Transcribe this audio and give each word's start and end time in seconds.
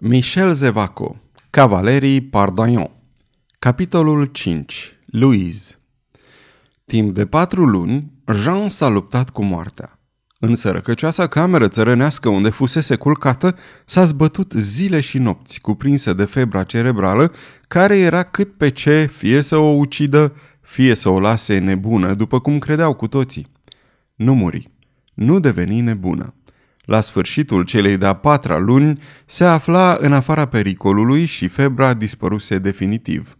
Michel 0.00 0.52
Zevaco 0.52 1.16
Cavalerii 1.50 2.20
Pardagnon 2.20 2.90
Capitolul 3.58 4.24
5 4.24 4.98
Louise 5.06 5.74
Timp 6.84 7.14
de 7.14 7.26
patru 7.26 7.64
luni, 7.64 8.12
Jean 8.32 8.70
s-a 8.70 8.88
luptat 8.88 9.30
cu 9.30 9.42
moartea. 9.44 9.98
În 10.38 10.54
sărăcăcioasa 10.54 11.26
cameră 11.26 11.68
țărănească 11.68 12.28
unde 12.28 12.48
fusese 12.48 12.96
culcată, 12.96 13.56
s-a 13.84 14.04
zbătut 14.04 14.52
zile 14.52 15.00
și 15.00 15.18
nopți, 15.18 15.60
cuprinse 15.60 16.12
de 16.12 16.24
febra 16.24 16.64
cerebrală, 16.64 17.32
care 17.68 17.96
era 17.96 18.22
cât 18.22 18.56
pe 18.56 18.68
ce 18.70 19.08
fie 19.12 19.40
să 19.40 19.56
o 19.56 19.68
ucidă, 19.68 20.34
fie 20.60 20.94
să 20.94 21.08
o 21.08 21.20
lase 21.20 21.58
nebună, 21.58 22.14
după 22.14 22.40
cum 22.40 22.58
credeau 22.58 22.94
cu 22.94 23.08
toții. 23.08 23.46
Nu 24.14 24.34
muri. 24.34 24.70
Nu 25.14 25.40
deveni 25.40 25.80
nebună 25.80 26.32
la 26.88 27.00
sfârșitul 27.00 27.62
celei 27.62 27.96
de-a 27.96 28.12
patra 28.12 28.58
luni, 28.58 29.00
se 29.26 29.44
afla 29.44 29.96
în 30.00 30.12
afara 30.12 30.46
pericolului 30.46 31.24
și 31.24 31.48
febra 31.48 31.94
dispăruse 31.94 32.58
definitiv. 32.58 33.38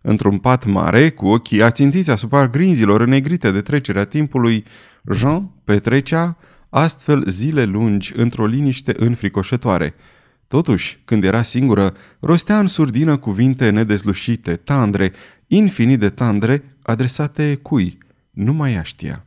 Într-un 0.00 0.38
pat 0.38 0.64
mare, 0.64 1.10
cu 1.10 1.26
ochii 1.26 1.62
ațintiți 1.62 2.10
asupra 2.10 2.48
grinzilor 2.48 3.00
înegrite 3.00 3.50
de 3.50 3.60
trecerea 3.60 4.04
timpului, 4.04 4.64
Jean 5.12 5.50
petrecea 5.64 6.36
astfel 6.68 7.24
zile 7.26 7.64
lungi 7.64 8.12
într-o 8.16 8.46
liniște 8.46 8.94
înfricoșătoare. 8.96 9.94
Totuși, 10.46 10.98
când 11.04 11.24
era 11.24 11.42
singură, 11.42 11.94
rostea 12.20 12.58
în 12.58 12.66
surdină 12.66 13.16
cuvinte 13.16 13.70
nedezlușite, 13.70 14.56
tandre, 14.56 15.12
infinit 15.46 15.98
de 15.98 16.08
tandre, 16.08 16.64
adresate 16.82 17.58
cui? 17.62 17.98
Nu 18.30 18.52
mai 18.52 18.72
ea 18.72 18.82
știa. 18.82 19.24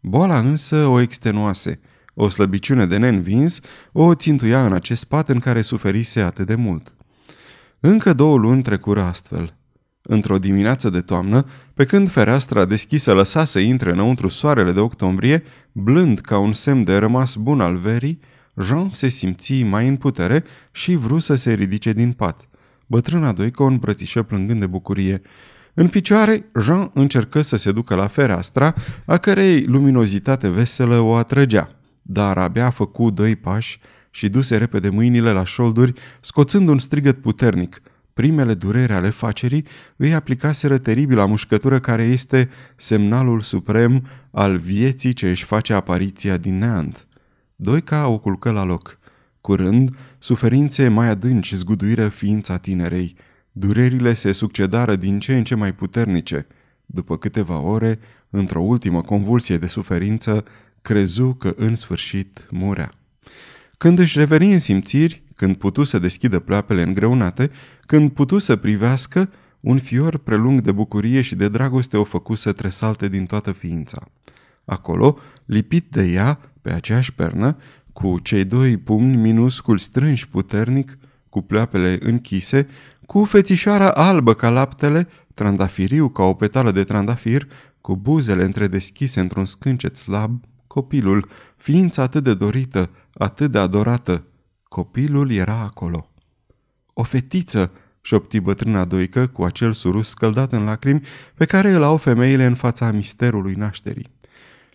Boala 0.00 0.38
însă 0.38 0.86
o 0.86 1.00
extenuase– 1.00 1.78
o 2.18 2.28
slăbiciune 2.28 2.86
de 2.86 2.96
neînvins 2.96 3.60
o 3.92 4.14
țintuia 4.14 4.66
în 4.66 4.72
acest 4.72 5.04
pat 5.04 5.28
în 5.28 5.38
care 5.38 5.60
suferise 5.60 6.20
atât 6.20 6.46
de 6.46 6.54
mult. 6.54 6.94
Încă 7.80 8.12
două 8.12 8.36
luni 8.36 8.62
trecură 8.62 9.02
astfel. 9.02 9.56
Într-o 10.02 10.38
dimineață 10.38 10.90
de 10.90 11.00
toamnă, 11.00 11.46
pe 11.74 11.84
când 11.84 12.10
fereastra 12.10 12.64
deschisă 12.64 13.12
lăsa 13.12 13.44
să 13.44 13.58
intre 13.58 13.90
înăuntru 13.90 14.28
soarele 14.28 14.72
de 14.72 14.80
octombrie, 14.80 15.42
blând 15.72 16.20
ca 16.20 16.38
un 16.38 16.52
semn 16.52 16.84
de 16.84 16.96
rămas 16.96 17.34
bun 17.34 17.60
al 17.60 17.76
verii, 17.76 18.20
Jean 18.62 18.88
se 18.92 19.08
simți 19.08 19.62
mai 19.62 19.88
în 19.88 19.96
putere 19.96 20.44
și 20.72 20.94
vrut 20.94 21.22
să 21.22 21.34
se 21.34 21.52
ridice 21.52 21.92
din 21.92 22.12
pat. 22.12 22.48
Bătrâna 22.86 23.32
Doică 23.32 23.62
o 23.62 23.66
îmbrățișă 23.66 24.22
plângând 24.22 24.60
de 24.60 24.66
bucurie. 24.66 25.22
În 25.74 25.88
picioare, 25.88 26.50
Jean 26.60 26.90
încercă 26.94 27.40
să 27.40 27.56
se 27.56 27.72
ducă 27.72 27.94
la 27.94 28.06
fereastra, 28.06 28.74
a 29.04 29.16
cărei 29.16 29.64
luminozitate 29.64 30.48
veselă 30.48 30.98
o 30.98 31.14
atrăgea 31.14 31.75
dar 32.06 32.38
abia 32.38 32.66
a 32.66 32.70
făcut 32.70 33.14
doi 33.14 33.36
pași 33.36 33.80
și 34.10 34.28
duse 34.28 34.56
repede 34.56 34.88
mâinile 34.88 35.32
la 35.32 35.44
șolduri, 35.44 35.92
scoțând 36.20 36.68
un 36.68 36.78
strigăt 36.78 37.20
puternic. 37.20 37.82
Primele 38.14 38.54
durere 38.54 38.92
ale 38.92 39.10
facerii 39.10 39.66
îi 39.96 40.14
aplicaseră 40.14 40.78
teribila 40.78 41.26
mușcătură 41.26 41.78
care 41.78 42.02
este 42.02 42.48
semnalul 42.76 43.40
suprem 43.40 44.06
al 44.30 44.56
vieții 44.56 45.12
ce 45.12 45.30
își 45.30 45.44
face 45.44 45.72
apariția 45.72 46.36
din 46.36 46.58
neant. 46.58 47.06
Doica 47.56 48.08
o 48.08 48.18
culcă 48.18 48.50
la 48.50 48.64
loc. 48.64 48.98
Curând, 49.40 49.96
suferințe 50.18 50.88
mai 50.88 51.08
adânci 51.08 51.54
zguduiră 51.54 52.08
ființa 52.08 52.56
tinerei. 52.56 53.16
Durerile 53.52 54.12
se 54.12 54.32
succedară 54.32 54.96
din 54.96 55.18
ce 55.18 55.36
în 55.36 55.44
ce 55.44 55.54
mai 55.54 55.74
puternice. 55.74 56.46
După 56.86 57.16
câteva 57.16 57.58
ore, 57.58 57.98
într-o 58.30 58.60
ultimă 58.60 59.00
convulsie 59.00 59.58
de 59.58 59.66
suferință, 59.66 60.44
crezu 60.86 61.34
că 61.34 61.54
în 61.56 61.74
sfârșit 61.74 62.46
murea. 62.50 62.92
Când 63.78 63.98
își 63.98 64.18
reveni 64.18 64.52
în 64.52 64.58
simțiri, 64.58 65.22
când 65.36 65.56
putu 65.56 65.84
să 65.84 65.98
deschidă 65.98 66.38
pleoapele 66.38 66.82
îngreunate, 66.82 67.50
când 67.86 68.10
putu 68.10 68.38
să 68.38 68.56
privească, 68.56 69.30
un 69.60 69.78
fior 69.78 70.16
prelung 70.16 70.60
de 70.60 70.72
bucurie 70.72 71.20
și 71.20 71.34
de 71.34 71.48
dragoste 71.48 71.96
o 71.96 72.04
făcu 72.04 72.34
să 72.34 72.52
tresalte 72.52 73.08
din 73.08 73.26
toată 73.26 73.52
ființa. 73.52 74.08
Acolo, 74.64 75.18
lipit 75.44 75.90
de 75.90 76.02
ea, 76.02 76.40
pe 76.62 76.72
aceeași 76.72 77.14
pernă, 77.14 77.56
cu 77.92 78.18
cei 78.18 78.44
doi 78.44 78.76
pumni 78.76 79.16
minusculi 79.16 79.80
strânși 79.80 80.28
puternic, 80.28 80.98
cu 81.28 81.42
pleoapele 81.42 81.98
închise, 82.00 82.66
cu 83.06 83.24
fețișoara 83.24 83.90
albă 83.90 84.34
ca 84.34 84.50
laptele, 84.50 85.08
trandafiriu 85.34 86.08
ca 86.08 86.22
o 86.22 86.34
petală 86.34 86.70
de 86.70 86.84
trandafir, 86.84 87.48
cu 87.80 87.96
buzele 87.96 88.44
întredeschise 88.44 89.20
într-un 89.20 89.44
scâncet 89.44 89.96
slab, 89.96 90.44
Copilul, 90.76 91.28
ființa 91.56 92.02
atât 92.02 92.22
de 92.22 92.34
dorită, 92.34 92.90
atât 93.14 93.50
de 93.50 93.58
adorată, 93.58 94.24
copilul 94.62 95.30
era 95.30 95.60
acolo. 95.60 96.10
O 96.92 97.02
fetiță, 97.02 97.72
șopti 98.00 98.40
bătrâna 98.40 98.84
doică 98.84 99.26
cu 99.26 99.44
acel 99.44 99.72
surus 99.72 100.08
scăldat 100.08 100.52
în 100.52 100.64
lacrimi 100.64 101.02
pe 101.34 101.44
care 101.44 101.70
îl 101.70 101.82
au 101.82 101.96
femeile 101.96 102.44
în 102.44 102.54
fața 102.54 102.90
misterului 102.90 103.54
nașterii. 103.54 104.10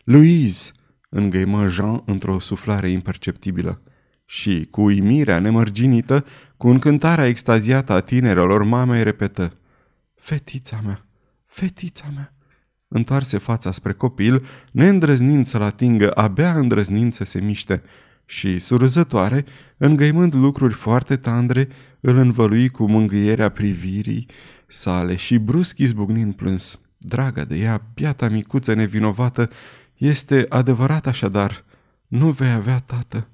Louise, 0.04 0.72
îngăimă 1.10 1.68
Jean 1.68 2.02
într-o 2.06 2.40
suflare 2.40 2.90
imperceptibilă. 2.90 3.82
Și, 4.26 4.68
cu 4.72 4.82
uimirea 4.82 5.40
nemărginită, 5.40 6.26
cu 6.58 6.68
încântarea 6.68 7.28
extaziată 7.28 7.94
a 7.94 8.00
tinerelor 8.00 8.64
mamei, 8.64 9.04
repetă 9.04 9.58
Fetița 10.16 10.82
mea, 10.84 11.06
fetița 11.46 12.06
mea 12.14 12.34
întoarse 12.94 13.38
fața 13.38 13.72
spre 13.72 13.94
copil, 13.94 14.46
neîndrăznind 14.72 15.46
să-l 15.46 15.62
atingă, 15.62 16.12
abia 16.12 16.54
îndrăznind 16.54 17.14
să 17.14 17.24
se 17.24 17.40
miște 17.40 17.84
și, 18.26 18.60
surzătoare, 18.60 19.46
îngăimând 19.78 20.34
lucruri 20.34 20.74
foarte 20.74 21.16
tandre, 21.16 21.68
îl 22.00 22.18
învălui 22.18 22.70
cu 22.70 22.86
mângâierea 22.86 23.50
privirii 23.50 24.28
sale 24.66 25.16
și 25.16 25.38
brusc 25.38 25.78
izbucnind 25.78 26.34
plâns. 26.34 26.80
Draga 26.98 27.44
de 27.44 27.58
ea, 27.58 27.82
piata 27.94 28.30
micuță 28.30 28.74
nevinovată, 28.74 29.50
este 29.98 30.46
adevărat 30.50 31.08
așadar, 31.08 31.66
nu 32.08 32.30
vei 32.30 32.52
avea 32.52 32.80
tată. 32.80 33.28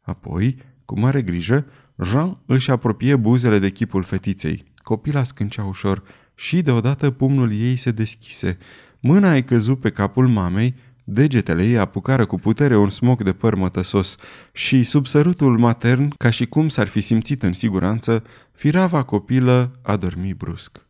Apoi, 0.00 0.56
cu 0.84 0.98
mare 0.98 1.22
grijă, 1.22 1.66
Jean 2.02 2.42
își 2.46 2.70
apropie 2.70 3.16
buzele 3.16 3.58
de 3.58 3.70
chipul 3.70 4.02
fetiței. 4.02 4.72
Copila 4.76 5.22
scâncea 5.22 5.64
ușor, 5.64 6.02
și 6.38 6.62
deodată 6.62 7.10
pumnul 7.10 7.52
ei 7.52 7.76
se 7.76 7.90
deschise. 7.90 8.58
Mâna 9.00 9.30
ai 9.30 9.44
căzut 9.44 9.80
pe 9.80 9.90
capul 9.90 10.28
mamei, 10.28 10.74
degetele 11.04 11.64
ei 11.64 11.78
apucară 11.78 12.26
cu 12.26 12.38
putere 12.38 12.76
un 12.76 12.90
smoc 12.90 13.22
de 13.22 13.32
păr 13.32 13.54
mătăsos 13.54 14.16
și 14.52 14.82
sub 14.82 15.06
sărutul 15.06 15.58
matern, 15.58 16.14
ca 16.18 16.30
și 16.30 16.46
cum 16.46 16.68
s-ar 16.68 16.86
fi 16.86 17.00
simțit 17.00 17.42
în 17.42 17.52
siguranță, 17.52 18.24
firava 18.52 19.02
copilă 19.02 19.78
a 19.82 19.96
dormit 19.96 20.36
brusc. 20.36 20.86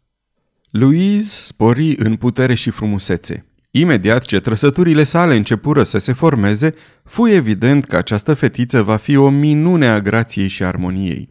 Louise 0.71 1.45
spori 1.45 1.95
în 1.99 2.17
putere 2.17 2.55
și 2.55 2.71
frumusețe. 2.71 3.45
Imediat 3.71 4.25
ce 4.25 4.41
trăsăturile 4.41 5.03
sale 5.03 5.37
începură 5.37 5.83
să 5.83 5.99
se 5.99 6.13
formeze, 6.13 6.75
fu 7.05 7.29
evident 7.29 7.85
că 7.85 7.97
această 7.97 8.35
fetiță 8.35 8.83
va 8.83 8.97
fi 8.97 9.17
o 9.17 9.29
minune 9.29 9.87
a 9.87 10.01
grației 10.01 10.49
și 10.49 10.65
armoniei. 10.65 11.29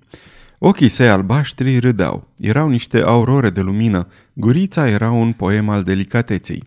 Ochii 0.68 0.90
săi 0.90 1.10
albaștri 1.10 1.78
râdeau. 1.78 2.28
Erau 2.38 2.70
niște 2.70 3.02
aurore 3.02 3.50
de 3.50 3.62
lumină. 3.62 4.08
Gurița 4.34 4.90
era 4.90 5.12
un 5.12 5.32
poem 5.32 5.70
al 5.70 5.84
delicateței. 5.84 6.64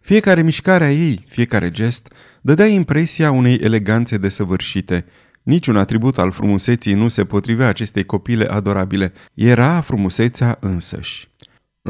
Fiecare 0.00 0.42
mișcare 0.42 0.84
a 0.84 0.92
ei, 0.92 1.24
fiecare 1.28 1.70
gest, 1.70 2.12
dădea 2.40 2.66
impresia 2.66 3.30
unei 3.30 3.54
eleganțe 3.54 4.16
desăvârșite. 4.16 5.04
Niciun 5.42 5.76
atribut 5.76 6.18
al 6.18 6.30
frumuseții 6.30 6.94
nu 6.94 7.08
se 7.08 7.24
potrivea 7.24 7.68
acestei 7.68 8.04
copile 8.04 8.44
adorabile. 8.44 9.12
Era 9.34 9.80
frumusețea 9.80 10.56
însăși. 10.60 11.28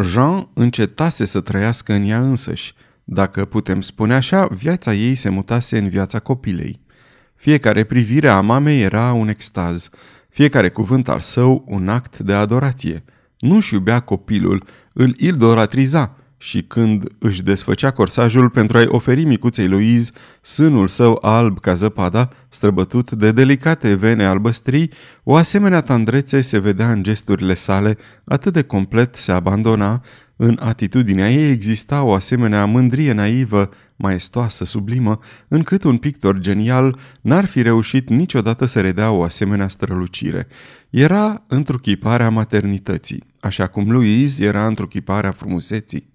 Jean 0.03 0.49
încetase 0.55 1.25
să 1.25 1.41
trăiască 1.41 1.93
în 1.93 2.09
ea 2.09 2.21
însăși. 2.21 2.75
Dacă 3.05 3.45
putem 3.45 3.81
spune 3.81 4.15
așa, 4.15 4.47
viața 4.47 4.95
ei 4.95 5.15
se 5.15 5.29
mutase 5.29 5.79
în 5.79 5.89
viața 5.89 6.19
copilei. 6.19 6.81
Fiecare 7.37 7.85
privire 7.85 8.29
a 8.29 8.41
mamei 8.41 8.83
era 8.83 9.13
un 9.13 9.29
extaz. 9.29 9.91
Fiecare 10.37 10.69
cuvânt 10.69 11.09
al 11.09 11.21
său 11.21 11.65
un 11.67 11.89
act 11.89 12.19
de 12.19 12.33
adorație. 12.33 13.05
Nu-și 13.39 13.75
iubea 13.75 14.01
copilul, 14.01 14.65
îl 14.93 15.15
idolatriza 15.19 16.17
și 16.37 16.63
când 16.63 17.05
își 17.19 17.43
desfăcea 17.43 17.91
corsajul 17.91 18.51
pentru 18.51 18.77
a-i 18.77 18.87
oferi 18.89 19.25
micuței 19.25 19.69
Louise 19.69 20.13
sânul 20.41 20.89
său 20.89 21.19
alb 21.23 21.61
ca 21.61 21.75
zăpada, 21.75 22.29
străbătut 22.49 23.13
de 23.13 23.33
delicate 23.33 23.95
vene 23.95 24.25
albăstrii, 24.25 24.91
o 25.23 25.35
asemenea 25.35 25.81
tandrețe 25.81 26.41
se 26.41 26.59
vedea 26.59 26.91
în 26.91 27.03
gesturile 27.03 27.55
sale, 27.55 27.97
atât 28.25 28.53
de 28.53 28.63
complet 28.63 29.15
se 29.15 29.33
abandona, 29.33 30.03
în 30.37 30.59
atitudinea 30.61 31.31
ei 31.31 31.51
exista 31.51 32.03
o 32.03 32.13
asemenea 32.13 32.65
mândrie 32.65 33.13
naivă, 33.13 33.71
maestoasă, 33.97 34.65
sublimă, 34.65 35.19
încât 35.49 35.83
un 35.83 35.97
pictor 35.97 36.39
genial 36.39 36.99
n-ar 37.21 37.45
fi 37.45 37.63
reușit 37.63 38.09
niciodată 38.09 38.67
să 38.67 38.81
redea 38.81 39.11
o 39.11 39.23
asemenea 39.23 39.69
strălucire. 39.69 40.47
Era 40.91 41.43
întruchiparea 41.49 42.31
maternității, 42.31 43.25
așa 43.41 43.67
cum 43.67 43.91
Louise 43.91 44.45
era 44.45 44.67
întruchiparea 44.67 45.31
frumuseții. 45.31 46.15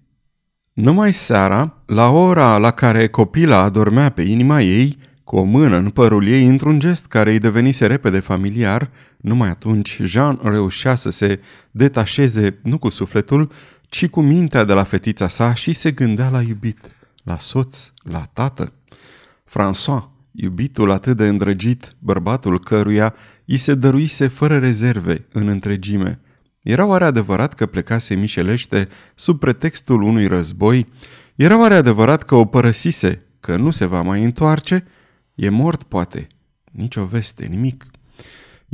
Numai 0.72 1.12
seara, 1.12 1.82
la 1.86 2.10
ora 2.10 2.58
la 2.58 2.70
care 2.70 3.08
copila 3.08 3.58
adormea 3.58 4.08
pe 4.08 4.22
inima 4.22 4.60
ei, 4.60 4.98
cu 5.24 5.36
o 5.36 5.42
mână 5.42 5.76
în 5.76 5.90
părul 5.90 6.26
ei, 6.26 6.46
într-un 6.46 6.78
gest 6.78 7.06
care 7.06 7.30
îi 7.30 7.38
devenise 7.38 7.86
repede 7.86 8.18
familiar, 8.18 8.90
numai 9.16 9.48
atunci 9.48 10.00
Jean 10.02 10.40
reușea 10.42 10.94
să 10.94 11.10
se 11.10 11.40
detașeze 11.70 12.58
nu 12.62 12.78
cu 12.78 12.90
sufletul, 12.90 13.50
ci 13.92 14.08
cu 14.08 14.20
mintea 14.20 14.64
de 14.64 14.72
la 14.72 14.82
fetița 14.82 15.28
sa 15.28 15.54
și 15.54 15.72
se 15.72 15.90
gândea 15.90 16.28
la 16.28 16.42
iubit, 16.42 16.78
la 17.22 17.38
soț, 17.38 17.90
la 18.02 18.28
tată. 18.32 18.72
François, 19.44 20.08
iubitul 20.30 20.90
atât 20.90 21.16
de 21.16 21.28
îndrăgit, 21.28 21.94
bărbatul 21.98 22.60
căruia 22.60 23.14
îi 23.44 23.56
se 23.56 23.74
dăruise 23.74 24.26
fără 24.26 24.58
rezerve 24.58 25.26
în 25.32 25.48
întregime. 25.48 26.20
Era 26.62 26.86
oare 26.86 27.04
adevărat 27.04 27.54
că 27.54 27.66
plecase 27.66 28.14
mișelește 28.14 28.88
sub 29.14 29.38
pretextul 29.38 30.02
unui 30.02 30.26
război? 30.26 30.86
Era 31.34 31.58
oare 31.58 31.74
adevărat 31.74 32.22
că 32.22 32.34
o 32.34 32.44
părăsise, 32.44 33.18
că 33.40 33.56
nu 33.56 33.70
se 33.70 33.86
va 33.86 34.02
mai 34.02 34.24
întoarce? 34.24 34.86
E 35.34 35.48
mort, 35.48 35.82
poate. 35.82 36.26
Nici 36.70 36.96
o 36.96 37.04
veste, 37.04 37.46
nimic. 37.46 37.86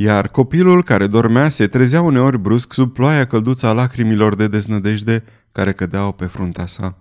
Iar 0.00 0.28
copilul 0.28 0.82
care 0.82 1.06
dormea 1.06 1.48
se 1.48 1.66
trezea 1.66 2.00
uneori 2.00 2.38
brusc 2.38 2.72
sub 2.72 2.92
ploaia 2.92 3.24
călduță 3.24 3.66
a 3.66 3.72
lacrimilor 3.72 4.34
de 4.34 4.48
deznădejde 4.48 5.24
care 5.52 5.72
cădeau 5.72 6.12
pe 6.12 6.24
fruntea 6.24 6.66
sa. 6.66 6.98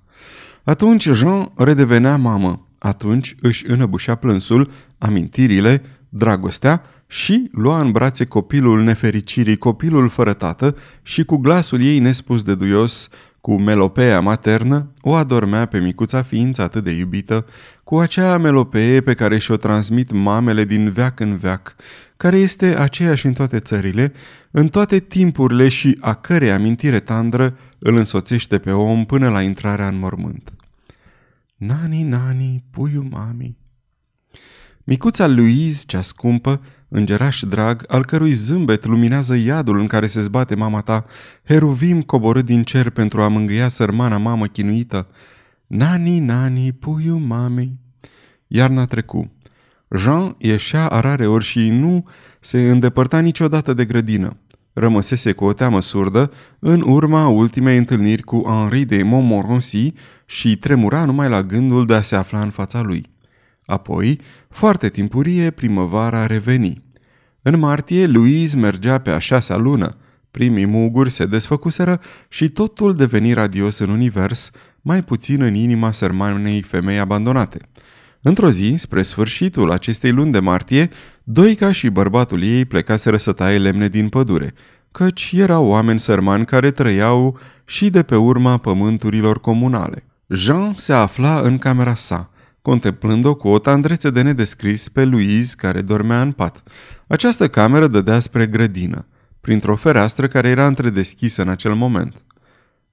Atunci 0.64 1.10
Jean 1.10 1.52
redevenea 1.56 2.16
mamă. 2.16 2.68
Atunci 2.80 3.36
își 3.42 3.70
înăbușea 3.70 4.16
plânsul, 4.16 4.72
amintirile, 4.98 5.82
dragostea 6.10 6.84
și 7.08 7.50
lua 7.52 7.80
în 7.80 7.92
brațe 7.92 8.26
copilul 8.26 8.84
nefericirii, 8.84 9.58
copilul 9.58 10.10
fără 10.10 10.34
tată 10.34 10.76
și 11.02 11.24
cu 11.24 11.36
glasul 11.36 11.82
ei 11.82 12.00
nespus 12.00 12.44
de 12.44 12.56
duios, 12.56 13.10
cu 13.48 13.58
melopea 13.58 14.20
maternă, 14.20 14.94
o 15.02 15.14
adormea 15.14 15.66
pe 15.66 15.80
micuța 15.80 16.22
ființă 16.22 16.62
atât 16.62 16.84
de 16.84 16.92
iubită, 16.92 17.46
cu 17.84 17.98
acea 17.98 18.38
melopee 18.38 19.02
pe 19.02 19.14
care 19.14 19.38
și-o 19.38 19.58
transmit 19.58 20.12
mamele 20.12 20.64
din 20.64 20.90
veac 20.90 21.20
în 21.20 21.38
veac, 21.38 21.76
care 22.18 22.38
este 22.38 22.78
aceeași 22.78 23.26
în 23.26 23.34
toate 23.34 23.60
țările, 23.60 24.14
în 24.52 24.68
toate 24.68 25.00
timpurile 25.00 25.70
și 25.70 25.98
a 26.02 26.14
cărei 26.14 26.52
amintire 26.52 27.00
tandră 27.00 27.58
îl 27.80 27.96
însoțește 27.96 28.58
pe 28.58 28.72
om 28.72 29.06
până 29.06 29.30
la 29.30 29.42
intrarea 29.42 29.88
în 29.88 30.00
mormânt. 30.00 30.54
Nani, 31.56 32.04
nani, 32.04 32.64
puiu 32.72 33.08
mami. 33.10 33.58
Micuța 34.90 35.28
Louise, 35.28 35.84
cea 35.88 36.02
scumpă, 36.02 36.62
îngeraș 36.88 37.42
drag, 37.42 37.84
al 37.88 38.06
cărui 38.06 38.32
zâmbet 38.32 38.86
luminează 38.86 39.36
iadul 39.36 39.80
în 39.80 39.88
care 39.88 40.08
se 40.08 40.22
zbate 40.22 40.56
mama 40.56 40.82
ta, 40.82 41.06
heruvim 41.44 42.02
coborât 42.02 42.46
din 42.46 42.64
cer 42.64 42.90
pentru 42.90 43.22
a 43.22 43.28
mângâia 43.28 43.68
sărmana 43.68 44.18
mamă 44.18 44.46
chinuită. 44.46 45.08
Nani, 45.68 46.20
nani, 46.20 46.72
puiu 46.72 47.18
mami. 47.18 47.80
Iarna 48.48 48.86
trecu. 48.86 49.32
Jean 49.98 50.36
ieșea 50.38 50.88
a 50.88 51.00
rare 51.00 51.28
ori 51.28 51.44
și 51.44 51.70
nu 51.70 52.08
se 52.40 52.70
îndepărta 52.70 53.20
niciodată 53.20 53.74
de 53.74 53.86
grădină. 53.86 54.38
Rămăsese 54.74 55.32
cu 55.32 55.46
o 55.46 55.54
teamă 55.54 55.82
surdă 55.82 56.32
în 56.60 56.84
urma 56.86 57.28
ultimei 57.28 57.78
întâlniri 57.78 58.22
cu 58.22 58.44
Henri 58.46 58.86
de 58.86 59.04
Montmorency 59.04 59.94
și 60.26 60.58
tremura 60.58 61.06
numai 61.06 61.30
la 61.30 61.44
gândul 61.44 61.86
de 61.86 61.94
a 61.94 62.02
se 62.02 62.16
afla 62.16 62.42
în 62.42 62.50
fața 62.50 62.82
lui. 62.82 63.16
Apoi, 63.68 64.20
foarte 64.50 64.90
timpurie, 64.90 65.52
primăvara 65.52 66.26
reveni. 66.26 66.80
În 67.42 67.60
martie, 67.60 68.08
Louise 68.08 68.58
mergea 68.58 68.98
pe 68.98 69.10
a 69.10 69.20
șasea 69.20 69.58
lună. 69.58 69.98
Primii 70.32 70.66
muguri 70.66 71.10
se 71.10 71.26
desfăcuseră 71.26 72.02
și 72.28 72.50
totul 72.50 72.96
deveni 72.96 73.34
radios 73.34 73.80
în 73.80 73.90
univers, 73.90 74.52
mai 74.82 75.04
puțin 75.04 75.42
în 75.42 75.54
inima 75.56 75.92
sărmanei 75.92 76.62
femei 76.62 77.00
abandonate. 77.00 77.60
Într-o 78.22 78.50
zi, 78.50 78.74
spre 78.78 79.02
sfârșitul 79.02 79.72
acestei 79.72 80.12
luni 80.12 80.32
de 80.32 80.40
martie, 80.40 80.90
Doica 81.24 81.72
și 81.72 81.90
bărbatul 81.90 82.44
ei 82.44 82.66
plecaseră 82.66 83.18
să 83.18 83.32
taie 83.32 83.58
lemne 83.58 83.88
din 83.88 84.10
pădure, 84.10 84.54
căci 84.92 85.34
erau 85.36 85.66
oameni 85.66 86.00
sărmani 86.00 86.46
care 86.46 86.72
trăiau 86.72 87.40
și 87.66 87.90
de 87.90 88.04
pe 88.04 88.16
urma 88.16 88.58
pământurilor 88.58 89.40
comunale. 89.40 90.04
Jean 90.28 90.74
se 90.76 90.94
afla 90.94 91.40
în 91.40 91.58
camera 91.58 91.96
sa, 91.96 92.32
contemplând-o 92.68 93.36
cu 93.36 93.48
o 93.48 93.60
tandrețe 93.60 94.10
de 94.10 94.22
nedescris 94.22 94.90
pe 94.90 95.06
Louise 95.06 95.54
care 95.58 95.82
dormea 95.82 96.22
în 96.22 96.32
pat. 96.32 96.64
Această 97.08 97.48
cameră 97.48 97.88
dădea 97.88 98.20
spre 98.20 98.46
grădină, 98.46 99.06
printr-o 99.42 99.76
fereastră 99.76 100.28
care 100.28 100.50
era 100.50 100.68
întredeschisă 100.68 101.42
în 101.42 101.50
acel 101.50 101.74
moment. 101.74 102.24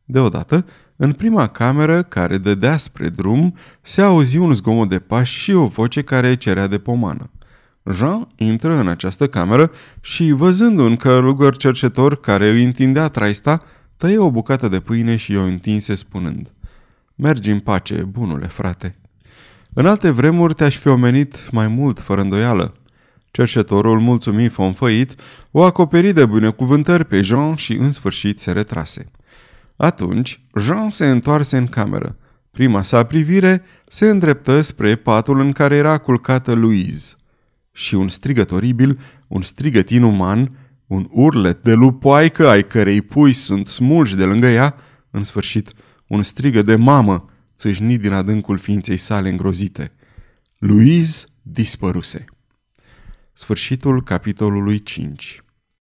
Deodată, 0.05 0.67
în 0.97 1.13
prima 1.13 1.47
cameră 1.47 2.03
care 2.03 2.39
dădea 2.39 2.77
spre 2.77 3.09
drum, 3.09 3.57
se 3.81 4.03
auzi 4.03 4.37
un 4.37 4.53
zgomot 4.53 4.89
de 4.89 4.99
pași 4.99 5.39
și 5.39 5.53
o 5.53 5.67
voce 5.67 6.03
care 6.03 6.35
cerea 6.35 6.67
de 6.67 6.79
pomană. 6.79 7.31
Jean 7.93 8.29
intră 8.37 8.73
în 8.79 8.89
această 8.89 9.27
cameră 9.27 9.71
și, 10.01 10.31
văzând 10.31 10.79
un 10.79 10.97
călugăr 10.97 11.57
cercetor 11.57 12.21
care 12.21 12.49
îi 12.49 12.65
întindea 12.65 13.09
traista, 13.09 13.59
tăie 13.97 14.19
o 14.19 14.31
bucată 14.31 14.69
de 14.69 14.81
pâine 14.81 15.17
și 15.17 15.37
o 15.37 15.43
întinse 15.43 15.95
spunând 15.95 16.53
Mergi 17.15 17.51
în 17.51 17.59
pace, 17.59 17.95
bunule 17.95 18.47
frate. 18.47 18.99
În 19.77 19.87
alte 19.87 20.11
vremuri 20.11 20.55
te-aș 20.55 20.77
fi 20.77 20.89
omenit 20.89 21.51
mai 21.51 21.69
mult, 21.69 22.01
fără 22.01 22.21
îndoială. 22.21 22.75
Cercetorul, 23.31 24.01
mulțumit 24.01 24.53
fonfăit, 24.53 25.15
o 25.51 25.63
acoperi 25.63 26.13
de 26.13 26.27
binecuvântări 26.27 27.05
pe 27.05 27.21
Jean 27.21 27.55
și 27.55 27.73
în 27.73 27.91
sfârșit 27.91 28.41
se 28.41 28.53
retrase. 28.53 29.11
Atunci, 29.77 30.41
Jean 30.61 30.91
se 30.91 31.11
întoarse 31.11 31.57
în 31.57 31.67
cameră. 31.67 32.17
Prima 32.51 32.83
sa 32.83 33.05
privire 33.05 33.63
se 33.87 34.09
îndreptă 34.09 34.61
spre 34.61 34.97
patul 34.97 35.39
în 35.39 35.53
care 35.53 35.77
era 35.77 35.99
culcată 35.99 36.53
Louise. 36.53 37.15
Și 37.73 37.95
un 37.95 38.09
strigăt 38.09 38.51
oribil, 38.51 38.99
un 39.29 39.43
strigăt 39.43 39.91
inuman, 39.91 40.59
un 40.87 41.09
urlet 41.11 41.63
de 41.63 41.73
lupoaică 41.73 42.49
ai 42.49 42.63
cărei 42.63 43.03
pui 43.03 43.33
sunt 43.33 43.67
smulși 43.67 44.17
de 44.17 44.25
lângă 44.25 44.47
ea, 44.47 44.75
în 45.11 45.23
sfârșit, 45.23 45.73
un 46.07 46.23
strigă 46.23 46.63
de 46.63 46.77
mamă, 46.77 47.25
țâșnit 47.57 48.01
din 48.01 48.13
adâncul 48.13 48.59
ființei 48.59 48.97
sale 48.97 49.29
îngrozite. 49.29 49.93
Louise 50.59 51.27
dispăruse. 51.43 52.25
Sfârșitul 53.33 54.03
capitolului 54.03 54.83
5 54.83 55.44